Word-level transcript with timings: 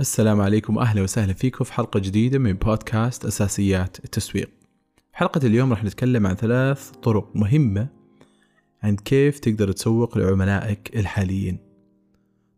السلام 0.00 0.40
عليكم 0.40 0.76
واهلا 0.76 1.02
وسهلا 1.02 1.32
فيكم 1.32 1.64
في 1.64 1.72
حلقة 1.72 2.00
جديدة 2.00 2.38
من 2.38 2.52
بودكاست 2.52 3.24
أساسيات 3.24 4.04
التسويق. 4.04 4.50
حلقة 5.12 5.46
اليوم 5.46 5.70
راح 5.70 5.84
نتكلم 5.84 6.26
عن 6.26 6.34
ثلاث 6.34 6.90
طرق 6.90 7.36
مهمة 7.36 7.88
عن 8.82 8.96
كيف 8.96 9.38
تقدر 9.38 9.72
تسوق 9.72 10.18
لعملائك 10.18 10.96
الحاليين. 10.96 11.58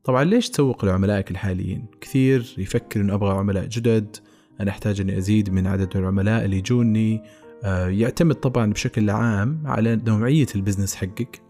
طبعا 0.04 0.24
ليش 0.24 0.50
تسوق 0.50 0.84
لعملائك 0.84 1.30
الحاليين؟ 1.30 1.86
كثير 2.00 2.54
يفكر 2.58 3.00
إنه 3.00 3.14
أبغى 3.14 3.30
عملاء 3.30 3.66
جدد، 3.66 4.16
أنا 4.60 4.70
أحتاج 4.70 5.00
إني 5.00 5.18
أزيد 5.18 5.50
من 5.50 5.66
عدد 5.66 5.96
العملاء 5.96 6.44
اللي 6.44 6.58
يجوني، 6.58 7.22
آه، 7.64 7.88
يعتمد 7.88 8.34
طبعا 8.34 8.72
بشكل 8.72 9.10
عام 9.10 9.62
على 9.66 9.96
نوعية 9.96 10.46
البزنس 10.54 10.94
حقك 10.94 11.42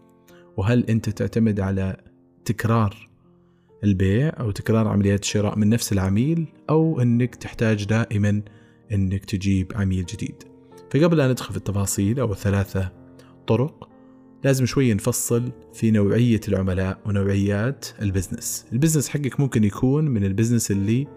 وهل 0.57 0.85
أنت 0.85 1.09
تعتمد 1.09 1.59
على 1.59 1.97
تكرار 2.45 3.08
البيع 3.83 4.33
أو 4.39 4.51
تكرار 4.51 4.87
عمليات 4.87 5.23
الشراء 5.23 5.57
من 5.57 5.69
نفس 5.69 5.93
العميل 5.93 6.47
أو 6.69 7.01
أنك 7.01 7.35
تحتاج 7.35 7.85
دائما 7.85 8.41
أنك 8.91 9.25
تجيب 9.25 9.71
عميل 9.75 10.05
جديد. 10.05 10.43
فقبل 10.91 11.17
لا 11.17 11.31
ندخل 11.31 11.51
في 11.51 11.57
التفاصيل 11.57 12.19
أو 12.19 12.31
الثلاثة 12.31 12.91
طرق 13.47 13.89
لازم 14.43 14.65
شوي 14.65 14.93
نفصل 14.93 15.51
في 15.73 15.91
نوعية 15.91 16.39
العملاء 16.47 16.99
ونوعيات 17.05 17.85
ال 18.01 18.07
business. 18.07 18.65
ال 18.73 18.77
business 18.77 19.09
حقك 19.09 19.39
ممكن 19.39 19.63
يكون 19.63 20.05
من 20.05 20.23
ال 20.25 20.30
business 20.30 20.71
اللي 20.71 21.07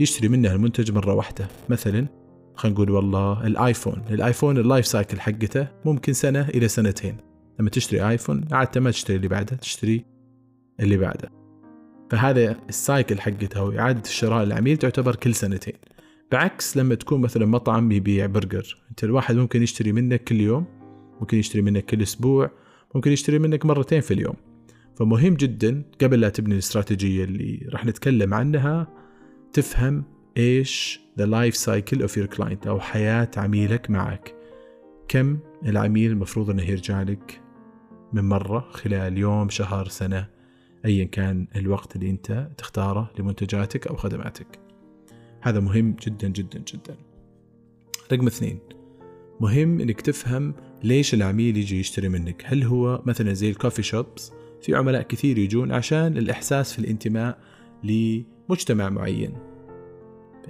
يشتري 0.00 0.28
منه 0.28 0.52
المنتج 0.52 0.92
مرة 0.92 1.14
واحدة. 1.14 1.48
مثلا 1.68 2.06
خلينا 2.54 2.74
نقول 2.74 2.90
والله 2.90 3.46
ال 3.46 3.53
iPhone. 3.53 4.02
ال 4.10 4.17
iPhone 4.17 4.58
ال 4.58 4.64
life 4.64 4.86
cycle 4.86 5.20
حقته 5.20 5.68
ممكن 5.84 6.12
سنة 6.12 6.48
إلى 6.48 6.68
سنتين. 6.68 7.16
لما 7.60 7.70
تشتري 7.70 8.08
iPhone 8.08 8.44
عادة 8.52 8.80
ما 8.80 8.90
تشتري 8.90 9.16
اللي 9.16 9.28
بعده 9.28 9.56
تشتري 9.56 10.04
اللي 10.80 10.96
بعده. 10.96 11.37
فهذا 12.10 12.56
ال 12.68 12.77
cycle 12.77 13.20
حقته 13.20 13.60
أو 13.60 13.78
إعادة 13.78 14.00
الشراء 14.00 14.44
للعميل 14.44 14.76
تعتبر 14.76 15.16
كل 15.16 15.34
سنتين. 15.34 15.74
بعكس 16.32 16.76
لما 16.76 16.94
تكون 16.94 17.20
مثلا 17.20 17.46
مطعم 17.46 17.92
يبيع 17.92 18.26
برجر 18.26 18.78
أنت 18.90 19.04
الواحد 19.04 19.36
ممكن 19.36 19.62
يشتري 19.62 19.92
منك 19.92 20.24
كل 20.24 20.40
يوم 20.40 20.64
ممكن 21.20 21.38
يشتري 21.38 21.62
منك 21.62 21.84
كل 21.84 22.02
أسبوع 22.02 22.50
ممكن 22.94 23.12
يشتري 23.12 23.38
منك 23.38 23.66
مرتين 23.66 24.00
في 24.00 24.14
اليوم. 24.14 24.34
فمهم 24.96 25.34
جدا 25.34 25.82
قبل 26.02 26.20
لا 26.20 26.28
تبني 26.28 26.54
الاستراتيجية 26.54 27.24
اللي 27.24 27.68
راح 27.72 27.86
نتكلم 27.86 28.34
عنها 28.34 28.88
تفهم 29.52 30.04
إيش 30.36 31.00
the 31.18 31.26
life 31.26 31.56
cycle 31.56 32.02
of 32.02 32.16
your 32.16 32.26
client 32.26 32.66
أو 32.66 32.80
حياة 32.80 33.30
عميلك 33.36 33.90
معك. 33.90 34.34
كم 35.08 35.38
العميل 35.66 36.10
المفروض 36.10 36.50
إنه 36.50 36.62
يرجع 36.62 37.02
لك 37.02 37.40
من 38.12 38.28
مرة 38.28 38.68
خلال 38.70 39.18
يوم 39.18 39.48
شهر 39.48 39.88
سنة؟ 39.88 40.37
ايا 40.84 41.04
كان 41.04 41.46
الوقت 41.56 41.96
اللي 41.96 42.10
أنت 42.10 42.48
تختاره 42.58 43.10
لمنتجاتك 43.18 43.86
أو 43.86 43.96
خدماتك. 43.96 44.58
هذا 45.40 45.60
مهم 45.60 45.96
جدا 46.02 46.28
جدا 46.28 46.58
جدا. 46.58 46.96
رقم 48.12 48.26
اثنين 48.26 48.58
مهم 49.40 49.80
إنك 49.80 50.00
تفهم 50.00 50.54
ليش 50.84 51.14
العميل 51.14 51.56
يجي 51.56 51.80
يشتري 51.80 52.08
منك، 52.08 52.42
هل 52.46 52.62
هو 52.62 53.02
مثلا 53.06 53.32
زي 53.32 53.50
الكوفي 53.50 53.82
شوبس 53.82 54.32
في 54.62 54.74
عملاء 54.74 55.02
كثير 55.02 55.38
يجون 55.38 55.72
عشان 55.72 56.18
الإحساس 56.18 56.72
في 56.72 56.78
الانتماء 56.78 57.38
لمجتمع 57.84 58.88
معين. 58.88 59.32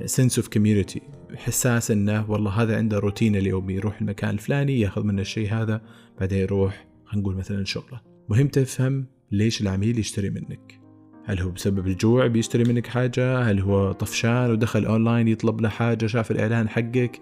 sense 0.05 0.39
of 0.39 0.49
community 0.49 1.03
إحساس 1.35 1.91
إنه 1.91 2.31
والله 2.31 2.51
هذا 2.51 2.77
عنده 2.77 2.99
روتين 2.99 3.37
اليومي 3.37 3.75
يروح 3.75 4.01
المكان 4.01 4.31
الفلاني 4.31 4.81
ياخذ 4.81 5.03
منه 5.03 5.23
الشيء 5.23 5.53
هذا 5.53 5.83
بعدين 6.21 6.39
يروح 6.39 6.87
خلينا 7.05 7.23
نقول 7.23 7.37
مثلا 7.37 7.65
شغله. 7.65 8.01
مهم 8.29 8.49
تفهم 8.49 9.07
ليش 9.33 9.61
العميل 9.61 9.99
يشتري 9.99 10.31
منك 10.31 10.81
هل 11.25 11.41
هو 11.41 11.51
بسبب 11.51 11.87
الجوع 11.87 12.27
بيشتري 12.27 12.65
منك 12.65 12.87
حاجة 12.87 13.39
هل 13.43 13.61
هو 13.61 13.93
طفشان 13.93 14.51
ودخل 14.51 14.85
أونلاين 14.85 15.29
يطلب 15.29 15.61
له 15.61 15.69
حاجة 15.69 16.07
شاف 16.07 16.31
الإعلان 16.31 16.69
حقك 16.69 17.21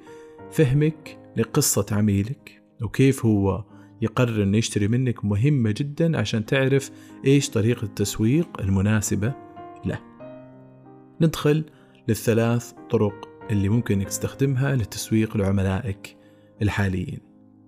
فهمك 0.50 1.18
لقصة 1.36 1.86
عميلك 1.92 2.62
وكيف 2.82 3.26
هو 3.26 3.64
يقرر 4.02 4.42
إنه 4.42 4.58
يشتري 4.58 4.88
منك 4.88 5.24
مهمة 5.24 5.74
جدا 5.76 6.18
عشان 6.18 6.46
تعرف 6.46 6.90
إيش 7.26 7.50
طريقة 7.50 7.84
التسويق 7.84 8.60
المناسبة 8.60 9.32
له. 9.84 9.98
ندخل 11.20 11.64
للثلاث 12.08 12.72
طرق 12.90 13.28
اللي 13.50 13.68
ممكن 13.68 13.94
إنك 13.94 14.08
تستخدمها 14.08 14.74
للتسويق 14.74 15.36
لعملائك 15.36 16.16
الحاليين. 16.62 17.20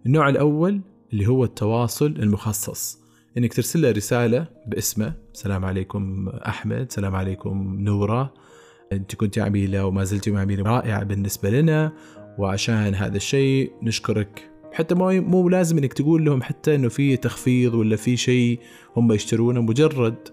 النوع 0.06 0.28
الأول 0.28 0.80
اللي 1.12 1.26
هو 1.26 1.44
التواصل 1.44 2.06
المخصص. 2.06 3.07
إنك 3.36 3.54
ترسل 3.54 3.82
له 3.82 3.90
رسالة 3.90 4.46
باسمه. 4.66 5.14
سلام 5.32 5.64
عليكم 5.64 6.28
أحمد 6.28 6.92
سلام 6.92 7.14
عليكم 7.14 7.76
نورة. 7.80 8.34
أنت 8.92 9.14
كنت 9.14 9.38
عميله 9.38 9.86
وما 9.86 10.04
زلت 10.04 10.28
عميله 10.28 10.62
رائعة 10.62 11.04
بالنسبة 11.04 11.50
لنا. 11.50 11.92
وعشان 12.38 12.94
هذا 12.94 13.16
الشيء 13.16 13.72
نشكرك. 13.82 14.50
حتى 14.72 14.94
مو 14.94 15.20
مو 15.20 15.48
لازم 15.48 15.78
إنك 15.78 15.92
تقول 15.92 16.24
لهم 16.24 16.42
حتى 16.42 16.74
إنه 16.74 16.88
في 16.88 17.16
تخفيض 17.16 17.74
ولا 17.74 17.96
في 17.96 18.16
شيء 18.16 18.60
هم 18.96 19.12
يشترونه. 19.12 19.60
مجرد 19.60 20.28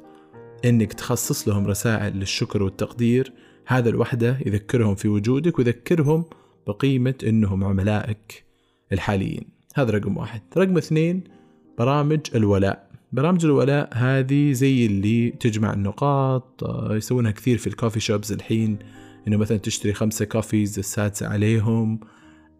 إنك 0.65 0.93
تخصص 0.93 1.47
لهم 1.47 1.67
رسائل 1.67 2.13
للشكر 2.13 2.63
والتقدير. 2.63 3.33
هذا 3.67 3.89
لوحده 3.89 4.37
يذكرهم 4.45 4.95
في 4.95 5.07
وجودك 5.07 5.59
ويذكرهم 5.59 6.25
بقيمة 6.67 7.15
إنهم 7.23 7.63
عملائك 7.63 8.45
الحاليين. 8.91 9.47
هذا 9.75 9.91
رقم 9.91 10.17
واحد. 10.17 10.41
رقم 10.57 10.77
اثنين 10.77 11.23
برامج 11.77 12.19
الولاء. 12.35 12.84
برامج 13.15 13.45
الولاء 13.45 13.89
هذه 13.93 14.51
زي 14.51 14.85
اللي 14.85 15.29
تجمع 15.29 15.73
النقاط 15.73 16.63
آه، 16.63 16.95
يسوونها 16.95 17.31
كثير 17.31 17.57
في 17.57 17.67
الكوفي 17.67 17.99
شوبز 17.99 18.31
الحين 18.31 18.79
إنه 19.27 19.37
مثلا 19.37 19.57
تشتري 19.57 19.93
خمسة 19.93 20.25
كوفيز 20.25 20.79
السادسة 20.79 21.27
عليهم. 21.27 21.99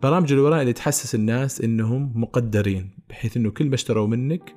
برامج 0.03 0.33
الولاء 0.33 0.61
اللي 0.61 0.73
تحسس 0.73 1.15
الناس 1.15 1.61
إنهم 1.61 2.11
مقدرين 2.15 2.89
بحيث 3.09 3.37
إنه 3.37 3.49
كل 3.49 3.69
ما 3.69 3.75
اشتروا 3.75 4.07
منك 4.07 4.55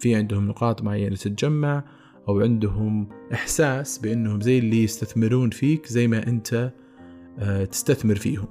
في 0.00 0.14
عندهم 0.14 0.48
نقاط 0.48 0.82
معينة 0.82 1.16
تتجمع 1.16 1.84
أو 2.28 2.40
عندهم 2.40 3.08
إحساس 3.32 3.98
بإنهم 3.98 4.40
زي 4.40 4.58
اللي 4.58 4.84
يستثمرون 4.84 5.50
فيك 5.50 5.86
زي 5.86 6.08
ما 6.08 6.26
أنت 6.26 6.72
آه، 7.38 7.64
تستثمر 7.64 8.14
فيهم. 8.14 8.48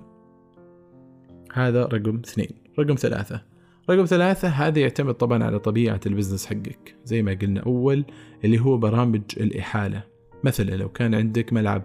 هذا 1.54 1.86
رقم 1.86 2.22
اثنين. 2.26 2.52
رقم 2.80 2.96
ثلاثة. 2.96 3.42
رقم 3.90 4.06
ثلاثة 4.06 4.48
هذا 4.48 4.80
يعتمد 4.80 5.14
طبعا 5.14 5.44
على 5.44 5.60
طبيعة 5.60 6.00
ال 6.06 6.10
business 6.10 6.46
حقك 6.46 6.96
زي 7.06 7.22
ما 7.22 7.34
قلنا 7.42 7.62
أول 7.62 8.06
اللي 8.44 8.60
هو 8.60 8.78
برامج 8.78 9.22
الإحالة. 9.38 10.04
مثلا 10.44 10.76
لو 10.76 10.90
كان 10.90 11.16
عندك 11.16 11.54
ملعب 11.54 11.84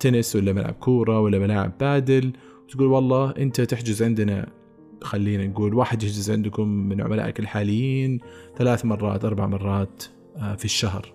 تنس 0.00 0.36
ولا 0.36 0.52
ملعب 0.52 0.74
كورة 0.74 1.20
ولا 1.20 1.38
ملاعب 1.38 1.78
بادل 1.78 2.32
وتقول 2.64 2.86
والله 2.86 3.30
أنت 3.30 3.60
تحجز 3.60 4.02
عندنا 4.02 4.48
خلينا 5.02 5.46
نقول 5.46 5.74
واحد 5.74 6.02
يحجز 6.02 6.30
عندكم 6.30 6.68
من 6.68 7.00
عملائك 7.00 7.40
الحاليين 7.40 8.20
ثلاث 8.58 8.84
مرات 8.84 9.24
أربع 9.24 9.46
مرات 9.46 10.04
آه، 10.36 10.54
في 10.54 10.64
الشهر. 10.64 11.14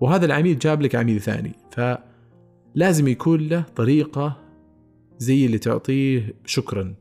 وهذا 0.00 0.26
العميل 0.26 0.58
جاب 0.58 0.82
لك 0.82 0.94
عميل 0.94 1.20
ثاني 1.20 1.52
فلازم 1.70 3.08
يكون 3.08 3.40
له 3.40 3.64
طريقة 3.76 4.36
زي 5.18 5.46
اللي 5.46 5.58
تعطيه 5.58 6.34
شكرا. 6.46 6.94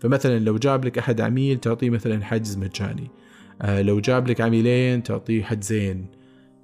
فمثلا 0.00 0.38
لو 0.38 0.58
جاب 0.58 0.84
لك 0.84 0.98
أحد 0.98 1.20
عميل 1.20 1.58
تعطيه 1.58 1.90
مثلا 1.90 2.24
حجز 2.24 2.56
مجاني. 2.56 3.10
آه 3.62 3.82
لو 3.82 4.00
جاب 4.00 4.28
لك 4.28 4.40
عميلين 4.40 5.02
تعطيه 5.02 5.42
حجزين 5.42 6.06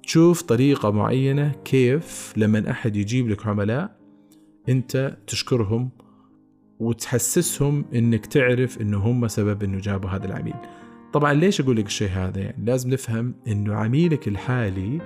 تشوف 0.03 0.41
طريقة 0.41 0.91
معينة 0.91 1.51
كيف 1.65 2.33
لما 2.37 2.71
أحد 2.71 2.95
يجيب 2.95 3.29
لك 3.29 3.47
عملاء 3.47 3.97
أنت 4.69 5.17
تشكرهم 5.27 5.89
وتحسسهم 6.79 7.85
أنك 7.95 8.25
تعرف 8.25 8.81
أنه 8.81 8.97
هم 8.97 9.27
سبب 9.27 9.63
أنه 9.63 9.79
جابوا 9.79 10.09
هذا 10.09 10.25
العميل. 10.25 10.55
طبعا 11.13 11.33
ليش 11.33 11.61
أقول 11.61 11.77
لك 11.77 11.85
الشيء 11.85 12.09
هذا؟ 12.09 12.41
يعني 12.41 12.65
لازم 12.65 12.89
نفهم 12.89 13.35
أنه 13.47 13.75
عميلك 13.75 14.27
الحالي 14.27 15.01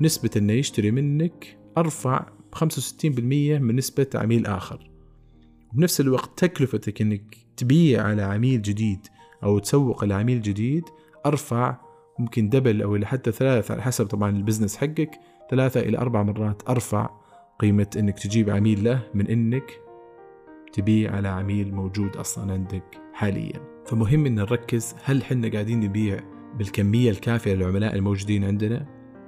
نسبة 0.00 0.30
أنه 0.36 0.52
يشتري 0.52 0.90
منك 0.90 1.58
أرفع 1.78 2.26
65% 2.54 2.64
من 3.14 3.76
نسبة 3.76 4.06
عميل 4.14 4.46
آخر. 4.46 4.90
بنفس 5.72 6.00
الوقت 6.00 6.44
تكلفتك 6.44 7.02
إنك 7.02 7.47
تبيع 7.58 8.02
على 8.02 8.22
عميل 8.22 8.62
جديد 8.62 9.06
أو 9.42 9.58
تسوق 9.58 10.04
لعميل 10.04 10.42
جديد 10.42 10.84
أرفع 11.26 11.76
ممكن 12.18 12.48
double 12.48 12.82
أو 12.82 13.04
حتى 13.04 13.32
ثلاث 13.32 13.70
على 13.70 13.82
حسب 13.82 14.06
طبعا 14.06 14.30
ال 14.30 14.35
business 14.35 14.76
حقك 14.76 15.10
ثلاثة 15.50 15.80
إلى 15.80 15.98
أربع 15.98 16.22
مرات 16.22 16.62
أرفع 16.68 17.10
قيمة 17.58 17.86
إنك 17.96 18.18
تجيب 18.18 18.50
عميل 18.50 18.84
له 18.84 19.02
من 19.14 19.26
إنك 19.26 19.80
تبيع 20.72 21.16
على 21.16 21.28
عميل 21.28 21.74
موجود 21.74 22.16
أصلا 22.16 22.52
عندك 22.52 23.00
حاليا. 23.12 23.60
فمهم 23.86 24.26
إن 24.26 24.34
نركز 24.34 24.94
هل 25.04 25.24
حنا 25.24 25.48
قاعدين 25.48 25.80
نبيع 25.80 26.20
بالكمية 26.58 27.10
الكافية 27.10 27.54
للعملاء 27.54 27.94
الموجودين 27.94 28.44
عندنا؟ 28.44 28.86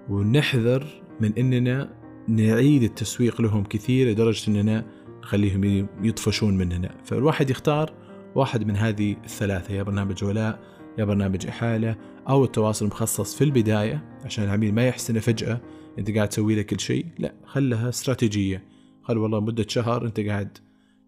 ونحذر 0.08 1.02
من 1.20 1.32
إننا 1.38 2.00
نعيد 2.28 2.82
التسويق 2.82 3.40
لهم 3.40 3.64
كثير 3.64 4.08
لدرجة 4.08 4.50
إننا 4.50 4.86
نخليهم 5.22 5.88
يطفشون 6.02 6.58
مننا 6.58 6.94
فالواحد 7.04 7.50
يختار 7.50 7.92
واحد 8.34 8.66
من 8.66 8.76
هذه 8.76 9.16
الثلاثة 9.24 9.74
يا 9.74 9.82
برنامج 9.82 10.24
ولاء 10.24 10.60
يا 10.98 11.04
برنامج 11.04 11.46
إحالة 11.46 11.96
أو 12.28 12.44
التواصل 12.44 12.84
المخصص 12.84 13.34
في 13.34 13.44
البداية 13.44 14.04
عشان 14.24 14.44
العميل 14.44 14.74
ما 14.74 14.88
يحس 14.88 15.10
إنه 15.10 15.20
فجأة 15.20 15.60
أنت 15.98 16.10
قاعد 16.10 16.28
تسوي 16.28 16.54
لك 16.54 16.66
كل 16.66 16.80
شيء 16.80 17.06
لا 17.18 17.34
خلها 17.44 17.88
استراتيجية. 17.88 18.64
خل 19.02 19.18
والله 19.18 19.40
مدة 19.40 19.66
شهر 19.68 20.06
أنت 20.06 20.20
قاعد 20.20 20.58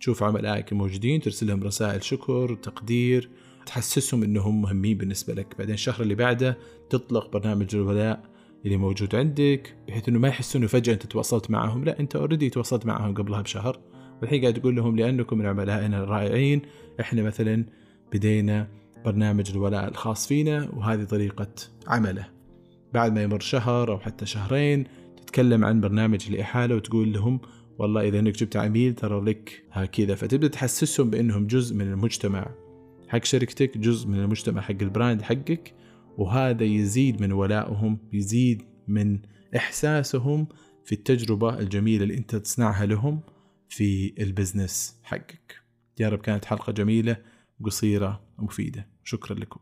تشوف 0.01 0.23
عملائك 0.23 0.73
الموجودين 0.73 1.21
ترسل 1.21 1.47
لهم 1.47 1.63
رسائل 1.63 2.05
شكر 2.05 2.55
تقدير 2.55 3.31
تحسسهم 3.67 4.23
إنهم 4.23 4.63
مهمين 4.63 4.99
بالنسبة 4.99 5.35
لك. 5.35 5.55
بعدين 5.59 5.75
الشهر 5.75 6.03
اللي 6.03 6.15
بعده 6.15 6.59
تطلق 6.91 7.33
برنامج 7.33 7.75
الولاء 7.75 8.23
اللي 8.65 8.77
موجود 8.77 9.15
عندك 9.15 9.77
بحيث 9.89 10.09
إنه 10.09 10.19
ما 10.19 10.29
يحسوا 10.29 10.61
إنه 10.61 10.69
فجأة 10.69 10.93
أنت 10.93 11.07
تواصلت 11.07 11.51
معهم 11.51 11.85
لا 11.85 12.01
أنت 12.01 12.17
اوريدي 12.17 12.51
تواصلت 12.51 12.87
معهم 12.87 13.15
قبلها 13.15 13.43
بشهر. 13.43 13.81
والحين 14.23 14.41
قاعد 14.41 14.55
تقول 14.55 14.77
لهم 14.77 14.97
لأنكم 14.97 15.39
من 15.39 15.47
عملائنا 15.47 16.03
الرائعين 16.03 16.63
إحنا 17.01 17.23
مثلا 17.23 17.65
بدينا 18.13 18.69
برنامج 19.05 19.51
الولاء 19.51 19.89
الخاص 19.89 20.27
فينا 20.27 20.69
وهذه 20.73 21.05
طريقة 21.05 21.49
عمله. 21.87 22.29
بعد 22.95 23.13
ما 23.13 23.23
يمر 23.23 23.41
شهر 23.41 23.93
أو 23.93 23.99
حتى 23.99 24.27
شهرين 24.27 24.85
تتكلم 25.17 25.65
عن 25.65 25.81
برنامج 25.81 26.27
الإحالة 26.29 26.75
وتقول 26.75 27.13
لهم 27.13 27.41
والله 27.79 28.09
إذا 28.09 28.19
إنك 28.19 28.35
جبت 28.35 28.57
عميل 28.57 28.95
ترى 28.95 29.21
لك 29.21 29.65
هكذا. 29.73 30.15
فتبدأ 30.15 30.49
تحسسهم 30.49 31.11
بأنهم 31.11 31.47
جزء 31.47 31.77
من 31.77 31.93
المجتمع. 31.93 32.51
حق 33.09 33.25
شركتك 33.25 33.79
جزء 33.79 34.09
من 34.09 34.19
المجتمع 34.19 34.61
حق 34.61 34.83
البراند 34.83 35.23
حقك. 35.23 35.75
وهذا 36.19 36.65
يزيد 36.65 37.21
من 37.21 37.33
ولائهم 37.33 37.99
يزيد 38.13 38.63
من 38.89 39.19
إحساسهم 39.57 40.47
في 40.85 40.93
التجربة 40.93 41.59
الجميلة 41.59 42.03
اللي 42.03 42.17
أنت 42.17 42.37
تصنعها 42.37 42.87
لهم. 42.87 43.21
في 43.73 44.15
البزنس 44.23 44.97
حقك. 45.03 45.63
يا 46.01 46.09
رب 46.09 46.19
كانت 46.19 46.45
حلقة 46.45 46.73
جميلة 46.73 47.17
قصيرة 47.65 48.23
ومفيده 48.39 48.89
شكرا 49.05 49.35
لكم. 49.39 49.61